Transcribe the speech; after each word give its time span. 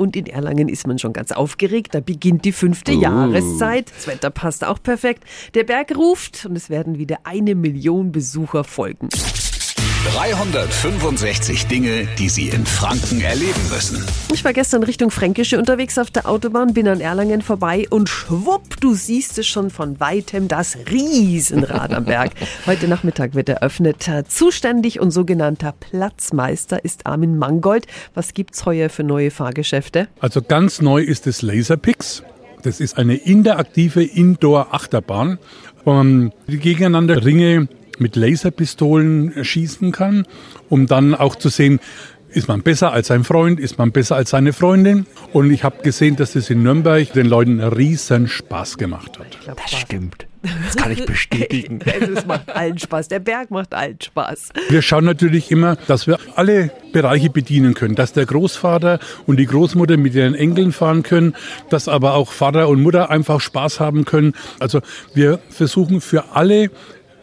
und 0.00 0.16
in 0.16 0.24
Erlangen 0.26 0.70
ist 0.70 0.86
man 0.86 0.98
schon 0.98 1.12
ganz 1.12 1.30
aufgeregt. 1.30 1.94
Da 1.94 2.00
beginnt 2.00 2.46
die 2.46 2.52
fünfte 2.52 2.92
Oh. 2.92 3.00
Jahreszeit. 3.00 3.92
Das 3.94 4.06
Wetter 4.06 4.30
passt 4.30 4.64
auch 4.64 4.82
perfekt. 4.82 5.24
Der 5.52 5.64
Berg 5.64 5.94
ruft 5.94 6.46
und 6.46 6.56
es 6.56 6.70
werden 6.70 6.98
wieder 6.98 7.18
eine 7.24 7.54
Million 7.54 8.10
Besucher 8.10 8.64
folgen. 8.64 9.10
365 10.04 11.66
Dinge, 11.66 12.08
die 12.18 12.28
Sie 12.28 12.48
in 12.48 12.66
Franken 12.66 13.20
erleben 13.20 13.60
müssen. 13.70 14.04
Ich 14.32 14.44
war 14.44 14.52
gestern 14.52 14.82
Richtung 14.82 15.10
Fränkische 15.10 15.58
unterwegs 15.58 15.98
auf 15.98 16.10
der 16.10 16.28
Autobahn, 16.28 16.72
bin 16.74 16.88
an 16.88 17.00
Erlangen 17.00 17.42
vorbei 17.42 17.86
und 17.90 18.08
schwupp, 18.08 18.80
du 18.80 18.94
siehst 18.94 19.38
es 19.38 19.46
schon 19.46 19.70
von 19.70 20.00
weitem, 20.00 20.48
das 20.48 20.76
Riesenrad 20.90 21.92
am 21.92 22.04
Berg. 22.06 22.32
Heute 22.66 22.88
Nachmittag 22.88 23.34
wird 23.34 23.48
eröffnet. 23.48 24.08
Zuständig 24.28 25.00
und 25.00 25.10
sogenannter 25.10 25.72
Platzmeister 25.78 26.84
ist 26.84 27.06
Armin 27.06 27.38
Mangold. 27.38 27.86
Was 28.14 28.34
gibt's 28.34 28.64
heuer 28.66 28.88
für 28.88 29.04
neue 29.04 29.30
Fahrgeschäfte? 29.30 30.08
Also 30.20 30.42
ganz 30.42 30.80
neu 30.80 31.02
ist 31.02 31.26
das 31.26 31.42
Laserpix. 31.42 32.22
Das 32.62 32.80
ist 32.80 32.98
eine 32.98 33.14
interaktive 33.14 34.02
Indoor-Achterbahn, 34.02 35.38
wo 35.84 35.94
man 35.94 36.32
die 36.46 36.58
gegeneinander 36.58 37.24
Ringe 37.24 37.68
mit 38.00 38.16
Laserpistolen 38.16 39.44
schießen 39.44 39.92
kann, 39.92 40.26
um 40.68 40.86
dann 40.86 41.14
auch 41.14 41.36
zu 41.36 41.48
sehen, 41.48 41.80
ist 42.32 42.48
man 42.48 42.62
besser 42.62 42.92
als 42.92 43.08
sein 43.08 43.24
Freund, 43.24 43.58
ist 43.58 43.78
man 43.78 43.92
besser 43.92 44.16
als 44.16 44.30
seine 44.30 44.52
Freundin. 44.52 45.06
Und 45.32 45.50
ich 45.50 45.64
habe 45.64 45.82
gesehen, 45.82 46.16
dass 46.16 46.32
das 46.32 46.50
in 46.50 46.62
Nürnberg 46.62 47.12
den 47.12 47.26
Leuten 47.26 47.60
riesen 47.60 48.28
Spaß 48.28 48.78
gemacht 48.78 49.18
hat. 49.18 49.38
Das 49.56 49.72
stimmt. 49.72 50.26
Das 50.42 50.76
kann 50.76 50.92
ich 50.92 51.04
bestätigen. 51.04 51.80
Es 51.90 52.26
macht 52.26 52.54
allen 52.54 52.78
Spaß. 52.78 53.08
Der 53.08 53.18
Berg 53.18 53.50
macht 53.50 53.74
allen 53.74 54.00
Spaß. 54.00 54.50
Wir 54.70 54.80
schauen 54.80 55.04
natürlich 55.04 55.50
immer, 55.50 55.76
dass 55.86 56.06
wir 56.06 56.18
alle 56.34 56.70
Bereiche 56.92 57.30
bedienen 57.30 57.74
können, 57.74 57.94
dass 57.94 58.12
der 58.12 58.26
Großvater 58.26 59.00
und 59.26 59.36
die 59.36 59.46
Großmutter 59.46 59.96
mit 59.96 60.14
ihren 60.14 60.34
Enkeln 60.34 60.72
fahren 60.72 61.02
können, 61.02 61.34
dass 61.68 61.88
aber 61.88 62.14
auch 62.14 62.32
Vater 62.32 62.68
und 62.68 62.82
Mutter 62.82 63.10
einfach 63.10 63.40
Spaß 63.40 63.80
haben 63.80 64.04
können. 64.04 64.34
Also 64.60 64.80
wir 65.14 65.40
versuchen 65.50 66.00
für 66.00 66.32
alle 66.34 66.70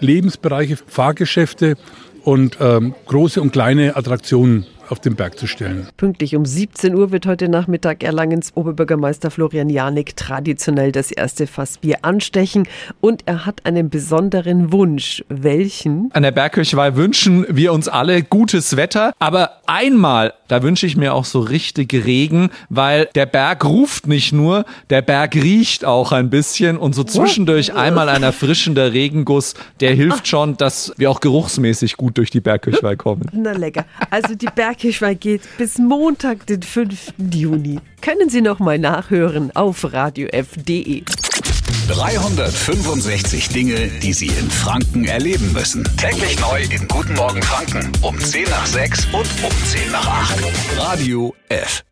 Lebensbereiche, 0.00 0.76
Fahrgeschäfte 0.86 1.76
und 2.22 2.58
ähm, 2.60 2.94
große 3.06 3.40
und 3.40 3.52
kleine 3.52 3.96
Attraktionen 3.96 4.66
auf 4.90 5.00
den 5.00 5.16
Berg 5.16 5.38
zu 5.38 5.46
stellen. 5.46 5.88
Pünktlich 5.96 6.36
um 6.36 6.44
17 6.44 6.94
Uhr 6.94 7.12
wird 7.12 7.26
heute 7.26 7.48
Nachmittag 7.48 8.02
Erlangens 8.02 8.52
Oberbürgermeister 8.54 9.30
Florian 9.30 9.68
Janik 9.68 10.16
traditionell 10.16 10.92
das 10.92 11.10
erste 11.10 11.46
Fassbier 11.46 11.98
anstechen 12.02 12.68
und 13.00 13.22
er 13.26 13.46
hat 13.46 13.66
einen 13.66 13.90
besonderen 13.90 14.72
Wunsch. 14.72 15.24
Welchen? 15.28 16.10
An 16.12 16.22
der 16.22 16.32
Bergkirchweih 16.32 16.96
wünschen 16.96 17.46
wir 17.48 17.72
uns 17.72 17.88
alle 17.88 18.22
gutes 18.22 18.76
Wetter, 18.76 19.12
aber 19.18 19.62
einmal, 19.66 20.34
da 20.48 20.62
wünsche 20.62 20.86
ich 20.86 20.96
mir 20.96 21.14
auch 21.14 21.24
so 21.24 21.40
richtig 21.40 21.92
Regen, 21.92 22.50
weil 22.68 23.08
der 23.14 23.26
Berg 23.26 23.64
ruft 23.64 24.06
nicht 24.06 24.32
nur, 24.32 24.64
der 24.90 25.02
Berg 25.02 25.34
riecht 25.34 25.84
auch 25.84 26.12
ein 26.12 26.30
bisschen 26.30 26.76
und 26.76 26.94
so 26.94 27.04
zwischendurch 27.04 27.74
einmal 27.74 28.08
ein 28.08 28.22
erfrischender 28.22 28.92
Regenguss, 28.92 29.54
der 29.80 29.94
hilft 29.94 30.28
schon, 30.28 30.56
dass 30.56 30.92
wir 30.96 31.10
auch 31.10 31.20
geruchsmäßig 31.20 31.96
gut 31.96 32.18
durch 32.18 32.30
die 32.30 32.40
Bergkirchweih 32.40 32.96
kommen. 32.96 33.26
Na 33.32 33.52
lecker. 33.52 33.84
Also 34.10 34.34
die 34.34 34.48
Bergkirchweih 34.76 35.14
geht 35.14 35.40
bis 35.56 35.78
Montag, 35.78 36.46
den 36.46 36.62
5. 36.62 37.14
Juni. 37.32 37.78
Können 38.02 38.28
Sie 38.28 38.42
noch 38.42 38.58
mal 38.58 38.78
nachhören 38.78 39.50
auf 39.56 39.90
radiof.de. 39.90 41.02
365 41.88 43.48
Dinge, 43.48 43.88
die 44.02 44.12
Sie 44.12 44.26
in 44.26 44.50
Franken 44.50 45.06
erleben 45.06 45.50
müssen. 45.54 45.82
Täglich 45.96 46.38
neu 46.40 46.60
in 46.64 46.86
Guten 46.88 47.14
Morgen 47.14 47.42
Franken 47.42 47.90
um 48.02 48.18
10 48.18 48.44
nach 48.50 48.66
6 48.66 49.06
und 49.06 49.28
um 49.42 49.64
10 49.64 49.92
nach 49.92 50.06
8. 50.06 50.44
Radio 50.76 51.34
F. 51.48 51.82